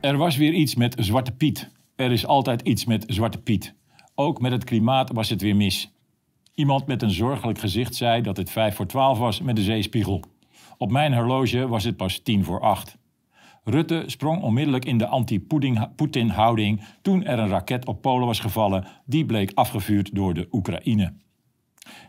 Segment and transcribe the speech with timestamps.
[0.00, 1.70] Er was weer iets met Zwarte Piet.
[1.96, 3.74] Er is altijd iets met Zwarte Piet.
[4.14, 5.92] Ook met het klimaat was het weer mis.
[6.54, 10.22] Iemand met een zorgelijk gezicht zei dat het 5 voor 12 was met de zeespiegel.
[10.76, 12.98] Op mijn horloge was het pas 10 voor 8.
[13.64, 19.26] Rutte sprong onmiddellijk in de anti-Poetin-houding toen er een raket op Polen was gevallen die
[19.26, 21.12] bleek afgevuurd door de Oekraïne.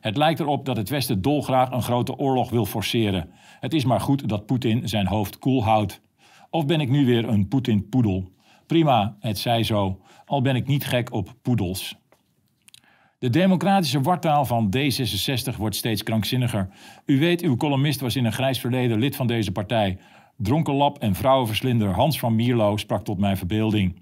[0.01, 3.29] Het lijkt erop dat het Westen dolgraag een grote oorlog wil forceren.
[3.59, 6.01] Het is maar goed dat Poetin zijn hoofd koel houdt.
[6.49, 8.31] Of ben ik nu weer een Poetin-poedel?
[8.67, 11.95] Prima, het zij zo, al ben ik niet gek op poedels.
[13.19, 16.69] De democratische wartaal van D66 wordt steeds krankzinniger.
[17.05, 19.97] U weet, uw columnist was in een grijs verleden lid van deze partij.
[20.37, 24.01] Dronkenlap en vrouwenverslinder Hans van Mierlo sprak tot mijn verbeelding.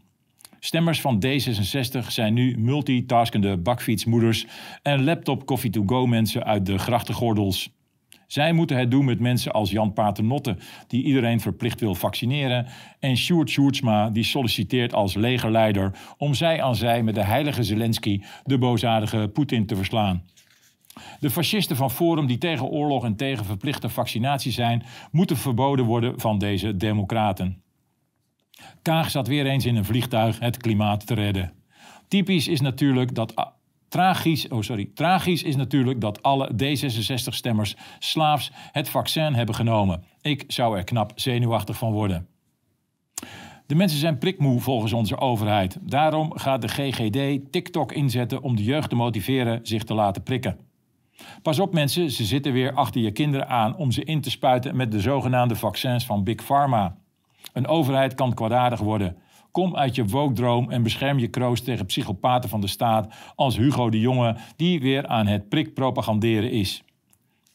[0.59, 4.45] Stemmers van D66 zijn nu multitaskende bakfietsmoeders
[4.81, 7.76] en laptop coffee to go mensen uit de grachtengordels.
[8.27, 12.67] Zij moeten het doen met mensen als Jan Paternotte, die iedereen verplicht wil vaccineren,
[12.99, 18.21] en Sjoerd Sjoerdsma, die solliciteert als legerleider om zij aan zij met de heilige Zelensky
[18.43, 20.23] de boosaardige Poetin te verslaan.
[21.19, 26.19] De fascisten van Forum die tegen oorlog en tegen verplichte vaccinatie zijn, moeten verboden worden
[26.19, 27.61] van deze democraten.
[28.81, 31.53] Kaag zat weer eens in een vliegtuig het klimaat te redden.
[32.07, 33.55] Typisch is natuurlijk dat
[33.89, 40.03] Tragisch, oh sorry, tragisch is natuurlijk dat alle D66-stemmers slaafs het vaccin hebben genomen.
[40.21, 42.27] Ik zou er knap zenuwachtig van worden.
[43.65, 45.77] De mensen zijn prikmoe volgens onze overheid.
[45.81, 50.57] Daarom gaat de GGD TikTok inzetten om de jeugd te motiveren zich te laten prikken.
[51.41, 54.75] Pas op mensen, ze zitten weer achter je kinderen aan om ze in te spuiten
[54.75, 56.97] met de zogenaamde vaccins van Big Pharma.
[57.53, 59.17] Een overheid kan kwaadaardig worden.
[59.57, 63.89] Kom uit je wookdroom en bescherm je kroost tegen psychopaten van de staat als Hugo
[63.89, 66.83] de Jonge, die weer aan het prikpropaganderen is.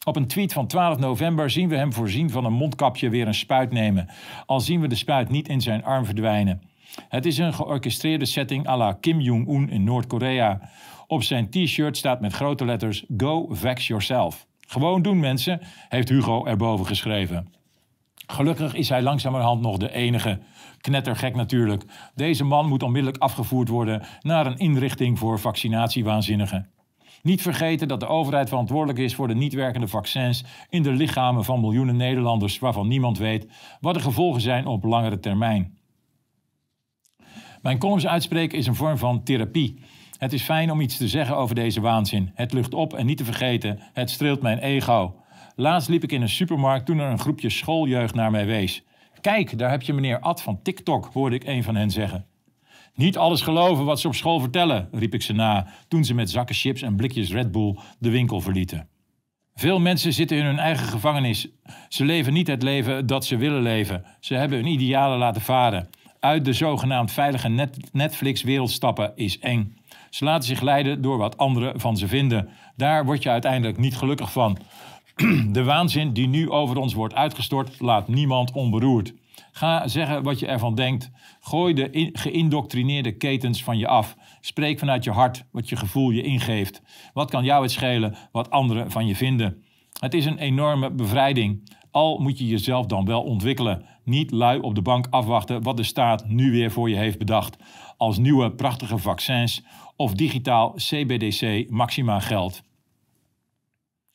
[0.05, 3.35] Op een tweet van 12 november zien we hem voorzien van een mondkapje weer een
[3.35, 4.09] spuit nemen,
[4.47, 6.63] al zien we de spuit niet in zijn arm verdwijnen.
[7.09, 10.71] Het is een georchestreerde setting à la Kim Jong-un in Noord-Korea.
[11.07, 14.47] Op zijn t-shirt staat met grote letters Go Vax Yourself.
[14.61, 17.62] Gewoon doen mensen, heeft Hugo erboven geschreven.
[18.27, 20.39] Gelukkig is hij langzamerhand nog de enige.
[20.81, 21.85] Knettergek natuurlijk.
[22.15, 26.71] Deze man moet onmiddellijk afgevoerd worden naar een inrichting voor vaccinatiewaanzinnigen.
[27.23, 31.45] Niet vergeten dat de overheid verantwoordelijk is voor de niet werkende vaccins in de lichamen
[31.45, 33.47] van miljoenen Nederlanders waarvan niemand weet
[33.81, 35.79] wat de gevolgen zijn op langere termijn.
[37.63, 39.83] Mijn columns uitspreken is een vorm van therapie.
[40.19, 42.31] Het is fijn om iets te zeggen over deze waanzin.
[42.35, 45.22] Het lucht op en niet te vergeten, het streelt mijn ego.
[45.57, 48.83] Laatst liep ik in een supermarkt toen er een groepje schooljeugd naar mij wees.
[49.21, 52.27] Kijk, daar heb je meneer Ad van TikTok, hoorde ik een van hen zeggen.
[52.95, 56.31] Niet alles geloven wat ze op school vertellen, riep ik ze na toen ze met
[56.31, 58.89] zakken chips en blikjes Red Bull de winkel verlieten.
[59.55, 61.49] Veel mensen zitten in hun eigen gevangenis.
[61.89, 64.05] Ze leven niet het leven dat ze willen leven.
[64.21, 65.89] Ze hebben hun idealen laten varen.
[66.21, 69.77] Uit de zogenaamd veilige Netflix-wereld stappen is eng.
[70.11, 72.49] Ze laten zich leiden door wat anderen van ze vinden.
[72.77, 74.59] Daar word je uiteindelijk niet gelukkig van.
[75.49, 79.15] De waanzin die nu over ons wordt uitgestort, laat niemand onberoerd.
[79.53, 81.11] Ga zeggen wat je ervan denkt.
[81.41, 84.17] Gooi de geïndoctrineerde ketens van je af.
[84.41, 86.83] Spreek vanuit je hart wat je gevoel je ingeeft.
[87.13, 89.63] Wat kan jou het schelen wat anderen van je vinden?
[90.01, 91.71] Het is een enorme bevrijding.
[91.91, 93.85] Al moet je jezelf dan wel ontwikkelen.
[94.05, 97.57] Niet lui op de bank afwachten wat de staat nu weer voor je heeft bedacht.
[97.97, 99.63] Als nieuwe prachtige vaccins
[99.97, 102.63] of digitaal CBDC maxima geld.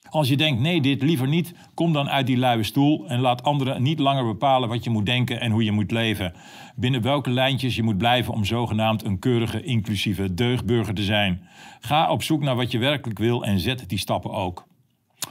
[0.09, 3.43] Als je denkt, nee, dit liever niet, kom dan uit die luie stoel en laat
[3.43, 6.33] anderen niet langer bepalen wat je moet denken en hoe je moet leven.
[6.75, 11.47] Binnen welke lijntjes je moet blijven om zogenaamd een keurige, inclusieve deugdburger te zijn.
[11.79, 14.65] Ga op zoek naar wat je werkelijk wil en zet die stappen ook.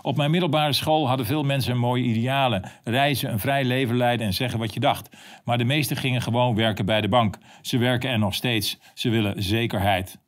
[0.03, 2.70] Op mijn middelbare school hadden veel mensen mooie idealen.
[2.84, 5.16] Reizen, een vrij leven leiden en zeggen wat je dacht.
[5.44, 7.38] Maar de meesten gingen gewoon werken bij de bank.
[7.62, 8.78] Ze werken er nog steeds.
[8.94, 10.19] Ze willen zekerheid.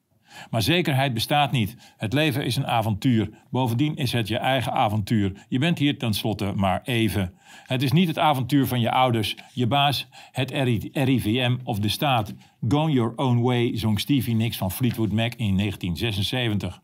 [0.50, 1.76] Maar zekerheid bestaat niet.
[1.96, 3.30] Het leven is een avontuur.
[3.50, 5.32] Bovendien is het je eigen avontuur.
[5.48, 7.34] Je bent hier tenslotte maar even.
[7.66, 10.50] Het is niet het avontuur van je ouders, je baas, het
[10.92, 12.34] RIVM of de staat.
[12.68, 16.80] Go your own way, zong Stevie Nicks van Fleetwood Mac in 1976.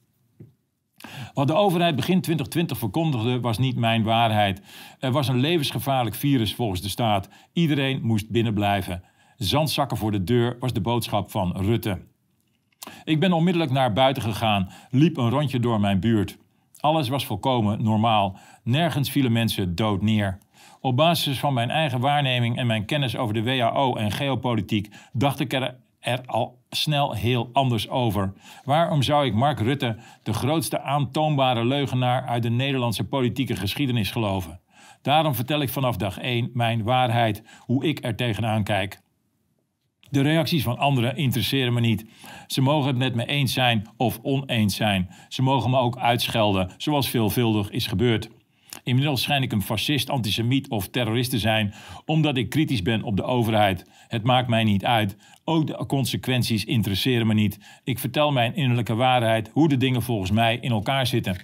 [1.35, 4.63] Wat de overheid begin 2020 verkondigde was niet mijn waarheid.
[4.99, 7.29] Er was een levensgevaarlijk virus volgens de staat.
[7.53, 9.03] Iedereen moest binnenblijven.
[9.37, 12.01] Zandzakken voor de deur was de boodschap van Rutte.
[13.05, 16.37] Ik ben onmiddellijk naar buiten gegaan, liep een rondje door mijn buurt.
[16.81, 18.37] Alles was volkomen normaal.
[18.63, 20.39] Nergens vielen mensen dood neer.
[20.81, 25.41] Op basis van mijn eigen waarneming en mijn kennis over de WHO en geopolitiek dacht
[25.41, 28.33] ik er, er al snel heel anders over.
[28.65, 34.61] Waarom zou ik Mark Rutte, de grootste aantoonbare leugenaar uit de Nederlandse politieke geschiedenis, geloven?
[35.03, 39.01] Daarom vertel ik vanaf dag 1 mijn waarheid, hoe ik er tegenaan kijk.
[40.15, 42.05] De reacties van anderen interesseren me niet.
[42.47, 45.11] Ze mogen het met me eens zijn of oneens zijn.
[45.29, 48.29] Ze mogen me ook uitschelden, zoals veelvuldig is gebeurd.
[48.83, 51.75] Inmiddels schijn ik een fascist, antisemiet of terrorist te zijn,
[52.05, 53.91] omdat ik kritisch ben op de overheid.
[54.09, 55.17] Het maakt mij niet uit.
[55.45, 57.59] Ook de consequenties interesseren me niet.
[57.85, 61.37] Ik vertel mijn innerlijke waarheid, hoe de dingen volgens mij in elkaar zitten.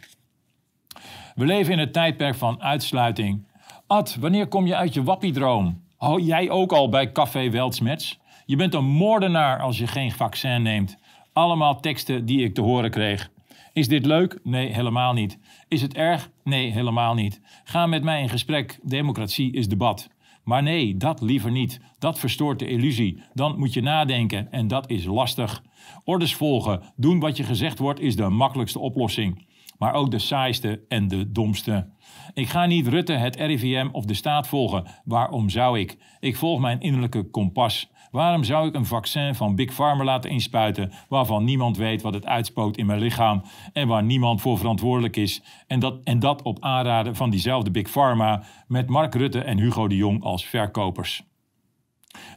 [1.34, 3.46] We leven in het tijdperk van uitsluiting.
[3.86, 5.82] Ad, wanneer kom je uit je wappiedroom?
[5.98, 8.20] Oh, jij ook al bij Café Weltsmets?
[8.50, 10.96] Je bent een moordenaar als je geen vaccin neemt.
[11.32, 13.30] Allemaal teksten die ik te horen kreeg.
[13.72, 14.38] Is dit leuk?
[14.42, 15.38] Nee, helemaal niet.
[15.68, 16.30] Is het erg?
[16.44, 17.40] Nee, helemaal niet.
[17.64, 18.78] Ga met mij in gesprek.
[18.82, 20.08] Democratie is debat.
[20.44, 21.80] Maar nee, dat liever niet.
[21.98, 23.22] Dat verstoort de illusie.
[23.34, 25.62] Dan moet je nadenken en dat is lastig.
[26.04, 29.46] Orders volgen, doen wat je gezegd wordt, is de makkelijkste oplossing.
[29.80, 31.88] Maar ook de saaiste en de domste.
[32.34, 34.86] Ik ga niet Rutte, het RIVM of de staat volgen.
[35.04, 35.96] Waarom zou ik?
[36.20, 37.90] Ik volg mijn innerlijke kompas.
[38.10, 42.26] Waarom zou ik een vaccin van Big Pharma laten inspuiten waarvan niemand weet wat het
[42.26, 43.42] uitspoot in mijn lichaam
[43.72, 45.42] en waar niemand voor verantwoordelijk is?
[45.66, 49.88] En dat, en dat op aanraden van diezelfde Big Pharma met Mark Rutte en Hugo
[49.88, 51.29] de Jong als verkopers.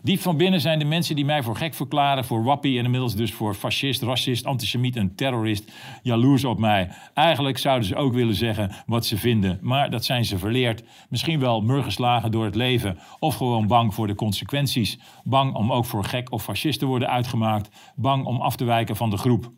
[0.02, 3.16] Diep van binnen zijn de mensen die mij voor gek verklaren, voor wappie en inmiddels
[3.16, 5.72] dus voor fascist, racist, antisemiet en terrorist,
[6.02, 6.90] jaloers op mij.
[7.14, 10.84] Eigenlijk zouden ze ook willen zeggen wat ze vinden, maar dat zijn ze verleerd.
[11.10, 15.00] Misschien wel murgeslagen door het leven of gewoon bang voor de consequenties.
[15.24, 18.96] Bang om ook voor gek of fascist te worden uitgemaakt, bang om af te wijken
[18.96, 19.52] van de groep.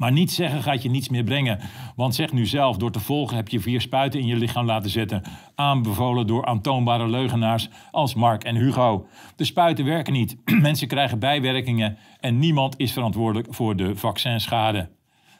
[0.00, 1.58] Maar niet zeggen gaat je niets meer brengen.
[1.96, 4.90] Want zeg nu zelf, door te volgen heb je vier spuiten in je lichaam laten
[4.90, 5.22] zetten.
[5.54, 9.06] Aanbevolen door aantoonbare leugenaars als Mark en Hugo.
[9.36, 10.36] De spuiten werken niet.
[10.60, 14.88] Mensen krijgen bijwerkingen en niemand is verantwoordelijk voor de vaccinschade.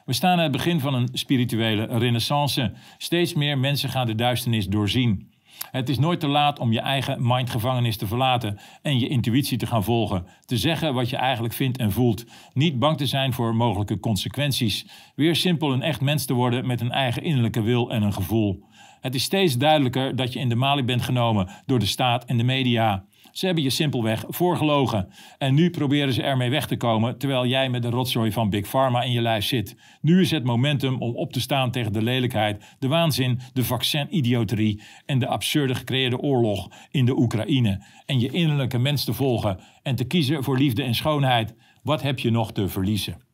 [0.05, 2.73] We staan aan het begin van een spirituele renaissance.
[2.97, 5.30] Steeds meer mensen gaan de duisternis doorzien.
[5.71, 9.65] Het is nooit te laat om je eigen mindgevangenis te verlaten en je intuïtie te
[9.65, 10.25] gaan volgen.
[10.45, 12.25] Te zeggen wat je eigenlijk vindt en voelt.
[12.53, 14.85] Niet bang te zijn voor mogelijke consequenties.
[15.15, 18.63] Weer simpel een echt mens te worden met een eigen innerlijke wil en een gevoel.
[19.01, 22.37] Het is steeds duidelijker dat je in de maling bent genomen door de staat en
[22.37, 23.05] de media.
[23.31, 25.09] Ze hebben je simpelweg voorgelogen.
[25.37, 28.67] En nu proberen ze ermee weg te komen terwijl jij met de rotzooi van Big
[28.67, 29.75] Pharma in je lijf zit.
[30.01, 34.81] Nu is het momentum om op te staan tegen de lelijkheid, de waanzin, de vaccin-idioterie
[35.05, 37.83] en de absurde gecreëerde oorlog in de Oekraïne.
[38.05, 41.55] En je innerlijke mens te volgen en te kiezen voor liefde en schoonheid.
[41.83, 43.29] Wat heb je nog te verliezen?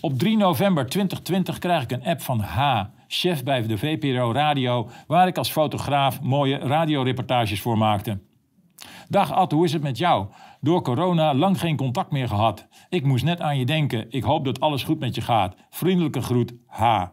[0.00, 4.88] Op 3 november 2020 krijg ik een app van H, chef bij de VPRO Radio,
[5.06, 8.18] waar ik als fotograaf mooie radioreportages voor maakte.
[9.08, 10.26] Dag Ad, hoe is het met jou?
[10.60, 12.66] Door corona lang geen contact meer gehad.
[12.88, 14.06] Ik moest net aan je denken.
[14.10, 15.54] Ik hoop dat alles goed met je gaat.
[15.70, 17.04] Vriendelijke groet, H.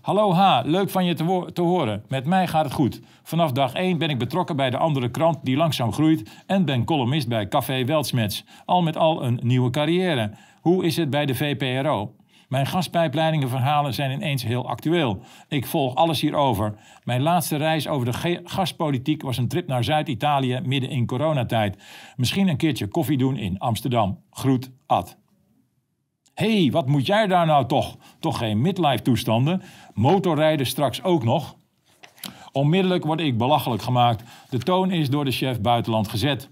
[0.00, 2.04] Hallo H, leuk van je te, te, horen.
[2.08, 3.00] Met mij gaat het goed.
[3.22, 6.84] Vanaf dag 1 ben ik betrokken bij de andere krant die langzaam groeit en ben
[6.84, 8.44] columnist bij Café Weltsmets.
[8.64, 10.30] Al met al een nieuwe carrière.
[10.60, 12.14] Hoe is het bij de VPRO?
[12.48, 15.22] Mijn gaspijpleidingenverhalen zijn ineens heel actueel.
[15.48, 16.78] Ik volg alles hierover.
[17.04, 21.82] Mijn laatste reis over de gaspolitiek was een trip naar Zuid-Italië midden in coronatijd.
[22.16, 24.22] Misschien een keertje koffie doen in Amsterdam.
[24.30, 25.18] Groet, Ad.
[26.34, 27.96] Hé, hey, wat moet jij daar nou toch?
[28.20, 29.62] Toch geen midlife toestanden?
[29.94, 31.56] Motorrijden straks ook nog?
[32.52, 34.22] Onmiddellijk word ik belachelijk gemaakt.
[34.50, 36.48] De toon is door de chef buitenland gezet.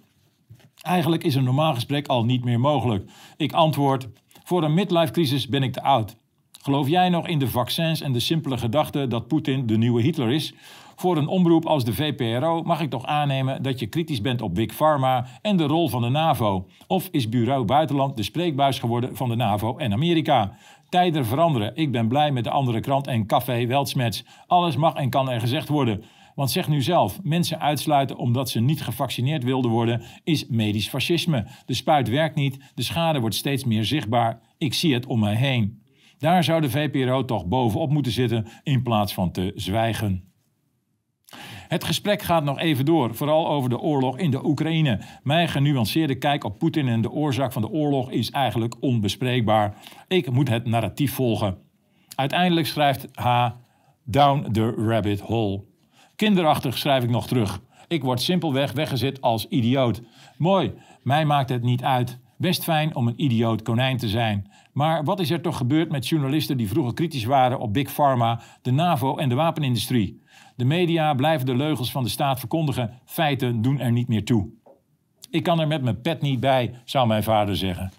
[0.80, 3.10] Eigenlijk is een normaal gesprek al niet meer mogelijk.
[3.36, 4.08] Ik antwoord:
[4.44, 6.16] Voor een midlife crisis ben ik te oud.
[6.62, 10.30] Geloof jij nog in de vaccins en de simpele gedachte dat Poetin de nieuwe Hitler
[10.30, 10.54] is?
[10.96, 14.54] Voor een omroep als de VPRO mag ik toch aannemen dat je kritisch bent op
[14.54, 16.66] Big Pharma en de rol van de NAVO?
[16.86, 20.56] Of is Bureau Buitenland de spreekbuis geworden van de NAVO en Amerika?
[20.88, 21.76] Tijden veranderen.
[21.76, 24.24] Ik ben blij met de andere krant en café Weltsmets.
[24.46, 26.04] Alles mag en kan er gezegd worden.
[26.34, 31.46] Want zeg nu zelf, mensen uitsluiten omdat ze niet gevaccineerd wilden worden, is medisch fascisme.
[31.66, 34.40] De spuit werkt niet, de schade wordt steeds meer zichtbaar.
[34.58, 35.82] Ik zie het om mij heen.
[36.18, 40.32] Daar zou de VPRO toch bovenop moeten zitten in plaats van te zwijgen.
[41.68, 45.00] Het gesprek gaat nog even door, vooral over de oorlog in de Oekraïne.
[45.22, 49.76] Mijn genuanceerde kijk op Poetin en de oorzaak van de oorlog is eigenlijk onbespreekbaar.
[50.08, 51.58] Ik moet het narratief volgen.
[52.14, 53.48] Uiteindelijk schrijft H.
[54.04, 55.73] Down the rabbit hole.
[56.16, 57.60] Kinderachtig schrijf ik nog terug.
[57.88, 60.02] Ik word simpelweg weggezet als idioot.
[60.36, 62.18] Mooi, mij maakt het niet uit.
[62.36, 64.50] Best fijn om een idioot konijn te zijn.
[64.72, 68.40] Maar wat is er toch gebeurd met journalisten die vroeger kritisch waren op Big Pharma,
[68.62, 70.22] de NAVO en de wapenindustrie?
[70.56, 73.00] De media blijven de leugels van de staat verkondigen.
[73.04, 74.48] Feiten doen er niet meer toe.
[75.30, 77.92] Ik kan er met mijn pet niet bij, zou mijn vader zeggen.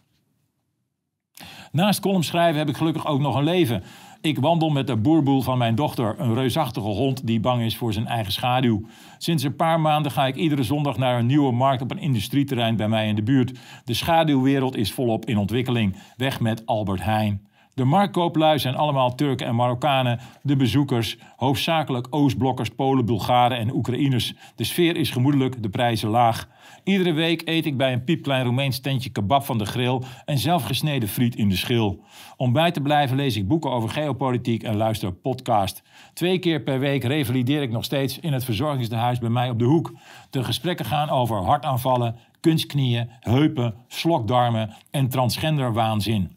[1.71, 3.83] Naast column schrijven heb ik gelukkig ook nog een leven.
[4.25, 7.93] Ik wandel met de boerboel van mijn dochter, een reusachtige hond die bang is voor
[7.93, 8.81] zijn eigen schaduw.
[9.17, 12.75] Sinds een paar maanden ga ik iedere zondag naar een nieuwe markt op een industrieterrein
[12.75, 13.59] bij mij in de buurt.
[13.83, 15.95] De schaduwwereld is volop in ontwikkeling.
[16.17, 17.47] Weg met Albert Heijn.
[17.75, 20.19] De marktkooplui zijn allemaal Turken en Marokkanen.
[20.41, 24.33] De bezoekers, hoofdzakelijk Oostblokkers, Polen, Bulgaren en Oekraïners.
[24.55, 26.47] De sfeer is gemoedelijk, de prijzen laag.
[26.83, 31.09] Iedere week eet ik bij een piepklein Roemeens tentje kebab van de grill en zelfgesneden
[31.09, 32.03] friet in de schil.
[32.37, 35.83] Om bij te blijven lees ik boeken over geopolitiek en luister podcast.
[36.13, 39.65] Twee keer per week revalideer ik nog steeds in het verzorgingstehuis bij mij op de
[39.65, 39.93] hoek.
[40.29, 46.35] De gesprekken gaan over hartaanvallen, kunstknieën, heupen, slokdarmen en transgender waanzin.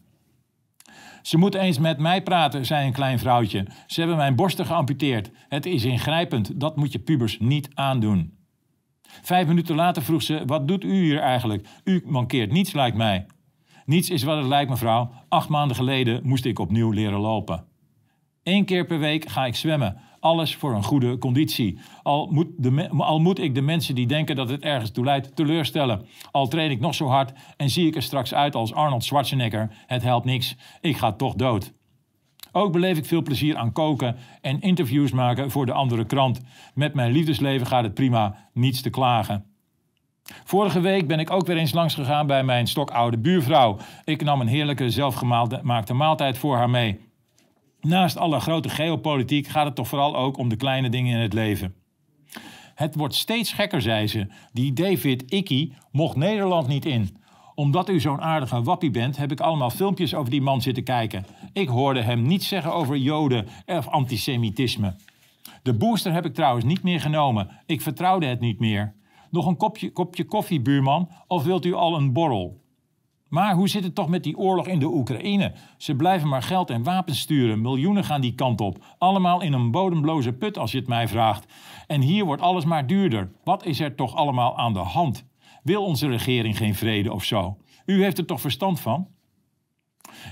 [1.21, 3.67] Ze moeten eens met mij praten, zei een klein vrouwtje.
[3.87, 5.31] Ze hebben mijn borsten geamputeerd.
[5.47, 8.37] Het is ingrijpend, dat moet je pubers niet aandoen.
[9.21, 11.67] Vijf minuten later vroeg ze: Wat doet u hier eigenlijk?
[11.83, 13.25] U mankeert niets, lijkt mij.
[13.85, 15.11] Niets is wat het lijkt, mevrouw.
[15.29, 17.65] Acht maanden geleden moest ik opnieuw leren lopen.
[18.43, 19.97] Eén keer per week ga ik zwemmen.
[20.19, 21.79] Alles voor een goede conditie.
[22.03, 25.35] Al moet, de, al moet ik de mensen die denken dat het ergens toe leidt
[25.35, 26.05] teleurstellen.
[26.31, 29.69] Al train ik nog zo hard en zie ik er straks uit als Arnold Schwarzenegger.
[29.87, 30.55] Het helpt niks.
[30.81, 31.73] Ik ga toch dood.
[32.51, 36.41] Ook beleef ik veel plezier aan koken en interviews maken voor de andere krant.
[36.73, 39.45] Met mijn liefdesleven gaat het prima, niets te klagen.
[40.43, 43.77] Vorige week ben ik ook weer eens langs gegaan bij mijn stokoude buurvrouw.
[44.03, 47.08] Ik nam een heerlijke zelfgemaakte maaltijd voor haar mee.
[47.81, 51.33] Naast alle grote geopolitiek gaat het toch vooral ook om de kleine dingen in het
[51.33, 51.75] leven.
[52.75, 54.27] Het wordt steeds gekker, zei ze.
[54.53, 57.17] Die David Icky mocht Nederland niet in.
[57.55, 61.25] Omdat u zo'n aardige wappie bent, heb ik allemaal filmpjes over die man zitten kijken.
[61.53, 64.95] Ik hoorde hem niets zeggen over Joden of antisemitisme.
[65.63, 67.49] De booster heb ik trouwens niet meer genomen.
[67.65, 68.95] Ik vertrouwde het niet meer.
[69.31, 72.61] Nog een kopje, kopje koffie, buurman, of wilt u al een borrel?
[73.29, 75.53] Maar hoe zit het toch met die oorlog in de Oekraïne?
[75.77, 77.61] Ze blijven maar geld en wapens sturen.
[77.61, 78.85] Miljoenen gaan die kant op.
[78.97, 81.53] Allemaal in een bodemloze put als je het mij vraagt.
[81.87, 83.31] En hier wordt alles maar duurder.
[83.43, 85.25] Wat is er toch allemaal aan de hand?
[85.63, 87.57] Wil onze regering geen vrede of zo?
[87.85, 89.07] U heeft er toch verstand van?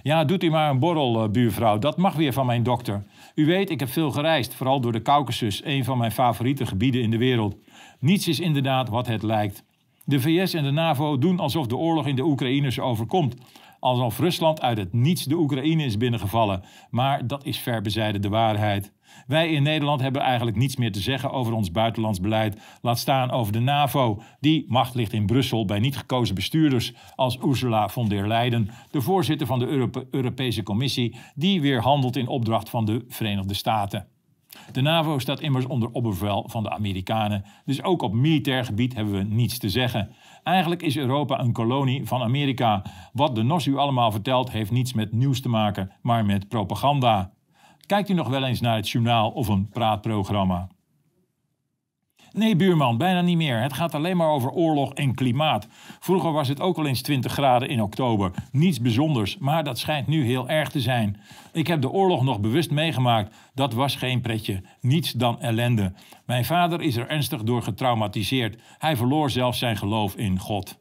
[0.03, 1.77] Ja, doet u maar een borrel, uh, buurvrouw.
[1.77, 3.03] Dat mag weer van mijn dokter.
[3.35, 7.01] U weet, ik heb veel gereisd, vooral door de Caucasus, een van mijn favoriete gebieden
[7.01, 7.55] in de wereld.
[7.99, 9.63] Niets is inderdaad wat het lijkt.
[10.07, 13.35] De VS en de NAVO doen alsof de oorlog in de Oekraïne ze overkomt.
[13.79, 16.63] Alsof Rusland uit het niets de Oekraïne is binnengevallen.
[16.89, 18.93] Maar dat is ver bezijden de waarheid.
[19.27, 22.61] Wij in Nederland hebben eigenlijk niets meer te zeggen over ons buitenlands beleid.
[22.81, 24.21] Laat staan over de NAVO.
[24.39, 29.01] Die macht ligt in Brussel bij niet gekozen bestuurders als Ursula von der Leyen, de
[29.01, 34.07] voorzitter van de Europese Commissie, die weer handelt in opdracht van de Verenigde Staten.
[34.71, 39.13] De NAVO staat immers onder opperbevel van de Amerikanen, dus ook op militair gebied hebben
[39.13, 40.09] we niets te zeggen.
[40.43, 42.81] Eigenlijk is Europa een kolonie van Amerika.
[43.13, 47.31] Wat de NOS u allemaal vertelt heeft niets met nieuws te maken, maar met propaganda.
[47.85, 50.67] Kijkt u nog wel eens naar het journaal of een praatprogramma?
[52.37, 53.61] Nee, buurman, bijna niet meer.
[53.61, 55.67] Het gaat alleen maar over oorlog en klimaat.
[55.99, 58.31] Vroeger was het ook wel eens 20 graden in oktober.
[58.51, 61.21] Niets bijzonders, maar dat schijnt nu heel erg te zijn.
[61.53, 63.35] Ik heb de oorlog nog bewust meegemaakt.
[63.53, 64.61] Dat was geen pretje.
[64.81, 65.93] Niets dan ellende.
[66.25, 68.61] Mijn vader is er ernstig door getraumatiseerd.
[68.77, 70.79] Hij verloor zelfs zijn geloof in God.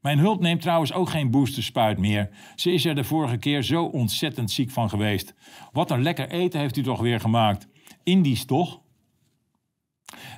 [0.00, 2.30] Mijn hulp neemt trouwens ook geen boosterspuit meer.
[2.54, 5.34] Ze is er de vorige keer zo ontzettend ziek van geweest.
[5.72, 7.68] Wat een lekker eten heeft u toch weer gemaakt.
[8.02, 8.81] Indisch toch?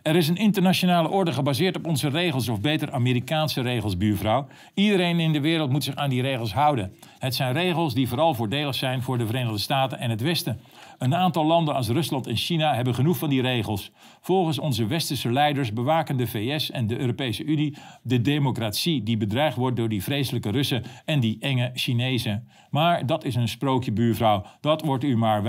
[0.03, 4.47] Er is een internationale orde gebaseerd op onze regels, of beter Amerikaanse regels, buurvrouw.
[4.75, 6.93] Iedereen in de wereld moet zich aan die regels houden.
[7.19, 10.61] Het zijn regels die vooral voordelig zijn voor de Verenigde Staten en het Westen.
[10.99, 13.91] Een aantal landen als Rusland en China hebben genoeg van die regels.
[14.21, 19.57] Volgens onze westerse leiders bewaken de VS en de Europese Unie de democratie die bedreigd
[19.57, 22.49] wordt door die vreselijke Russen en die enge Chinezen.
[22.71, 24.45] Maar dat is een sprookje, buurvrouw.
[24.61, 25.43] Dat wordt u maar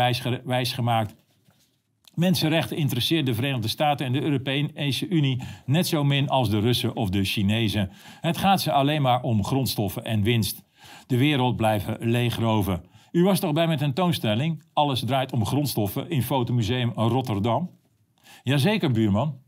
[0.44, 1.15] wijsgemaakt.
[2.15, 6.95] Mensenrechten interesseert de Verenigde Staten en de Europese Unie net zo min als de Russen
[6.95, 7.91] of de Chinezen.
[8.22, 10.63] Het gaat ze alleen maar om grondstoffen en winst.
[11.07, 12.84] De wereld blijven leegroven.
[13.12, 17.69] U was toch bij mijn tentoonstelling Alles draait om grondstoffen in Fotomuseum Rotterdam?
[18.43, 19.45] Jazeker, buurman.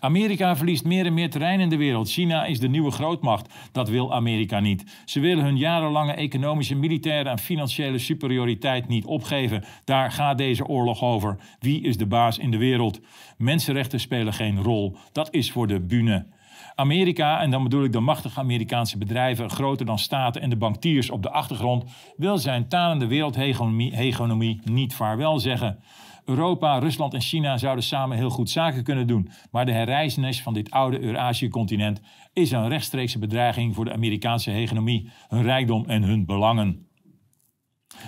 [0.00, 2.10] Amerika verliest meer en meer terrein in de wereld.
[2.10, 3.54] China is de nieuwe grootmacht.
[3.72, 5.02] Dat wil Amerika niet.
[5.04, 9.64] Ze willen hun jarenlange economische, militaire en financiële superioriteit niet opgeven.
[9.84, 11.36] Daar gaat deze oorlog over.
[11.58, 13.00] Wie is de baas in de wereld?
[13.36, 14.96] Mensenrechten spelen geen rol.
[15.12, 16.26] Dat is voor de bühne.
[16.74, 21.10] Amerika, en dan bedoel ik de machtige Amerikaanse bedrijven, groter dan staten en de bankiers
[21.10, 21.84] op de achtergrond,
[22.16, 25.78] wil zijn talende wereldhegemonie niet vaarwel zeggen.
[26.24, 29.30] Europa, Rusland en China zouden samen heel goed zaken kunnen doen.
[29.50, 32.00] Maar de herreizenis van dit oude Eurazië-continent
[32.32, 36.86] is een rechtstreekse bedreiging voor de Amerikaanse hegemonie, hun rijkdom en hun belangen.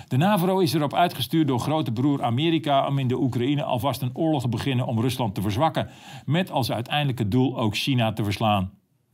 [0.07, 4.15] De NAVO is erop uitgestuurd door grote broer Amerika om in de Oekraïne alvast een
[4.15, 5.89] oorlog te beginnen om Rusland te verzwakken,
[6.25, 8.71] met als uiteindelijke doel ook China te verslaan.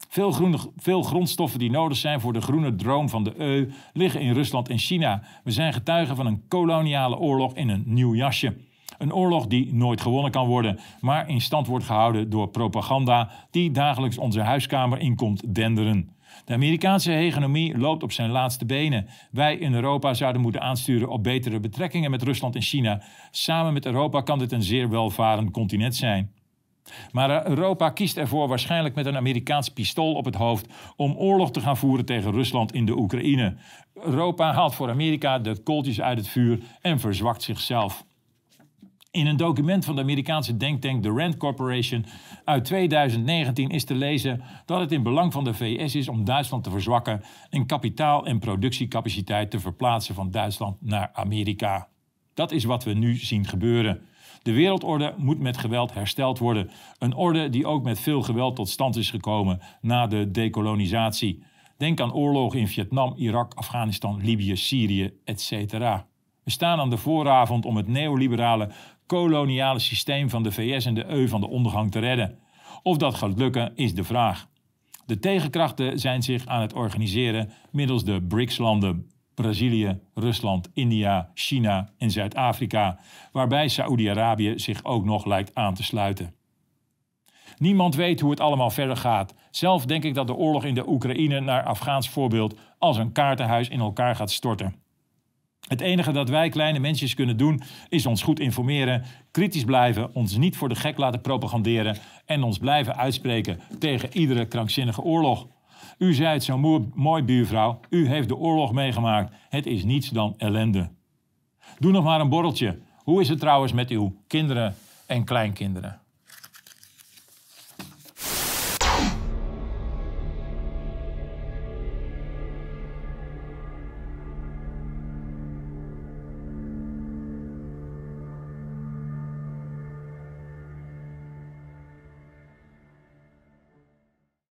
[0.09, 0.33] Veel,
[0.75, 4.69] veel, grondstoffen die nodig zijn voor de groene droom van de EU liggen in Rusland
[4.69, 5.23] en China.
[5.43, 8.55] We zijn getuigen van een koloniale oorlog in een nieuw jasje.
[9.03, 13.71] Een oorlog die nooit gewonnen kan worden, maar in stand wordt gehouden door propaganda die
[13.71, 16.09] dagelijks onze huiskamer inkomt denderen.
[16.45, 19.07] De Amerikaanse hegemonie loopt op zijn laatste benen.
[19.31, 23.01] Wij in Europa zouden moeten aansturen op betere betrekkingen met Rusland en China.
[23.31, 26.31] Samen met Europa kan dit een zeer welvarend continent zijn.
[27.11, 31.59] Maar Europa kiest ervoor waarschijnlijk met een Amerikaans pistool op het hoofd om oorlog te
[31.59, 33.55] gaan voeren tegen Rusland in de Oekraïne.
[33.93, 38.05] Europa haalt voor Amerika de kooltjes uit het vuur en verzwakt zichzelf.
[39.13, 42.05] In een document van de Amerikaanse denktank The Rand Corporation
[42.43, 46.63] uit 2019 is te lezen dat het in belang van de VS is om Duitsland
[46.63, 51.87] te verzwakken en kapitaal en productiecapaciteit te verplaatsen van Duitsland naar Amerika.
[52.33, 54.01] Dat is wat we nu zien gebeuren.
[54.41, 56.69] De wereldorde moet met geweld hersteld worden.
[56.99, 61.43] Een orde die ook met veel geweld tot stand is gekomen na de dekolonisatie.
[61.77, 66.03] Denk aan oorlogen in Vietnam, Irak, Afghanistan, Libië, Syrië, etc.
[66.43, 68.69] We staan aan de vooravond om het neoliberale
[69.05, 72.39] koloniale systeem van de VS en de EU van de ondergang te redden.
[72.83, 74.47] Of dat gaat lukken is de vraag.
[75.05, 82.11] De tegenkrachten zijn zich aan het organiseren middels de BRICS-landen Brazilië, Rusland, India, China en
[82.11, 82.99] Zuid-Afrika,
[83.31, 86.35] waarbij Saoedi-Arabië zich ook nog lijkt aan te sluiten.
[87.57, 89.33] Niemand weet hoe het allemaal verder gaat.
[89.51, 93.69] Zelf denk ik dat de oorlog in de Oekraïne naar Afghaans voorbeeld als een kaartenhuis
[93.69, 94.82] in elkaar gaat storten.
[95.67, 100.37] Het enige dat wij kleine mensjes kunnen doen is ons goed informeren, kritisch blijven, ons
[100.37, 105.47] niet voor de gek laten propaganderen en ons blijven uitspreken tegen iedere krankzinnige oorlog.
[105.97, 106.57] U zei het zo
[106.93, 107.79] mooi, buurvrouw.
[107.89, 109.33] U heeft de oorlog meegemaakt.
[109.49, 110.89] Het is niets dan ellende.
[111.79, 112.79] Doe nog maar een borreltje.
[112.97, 116.02] Hoe is het trouwens met uw kinderen en kleinkinderen?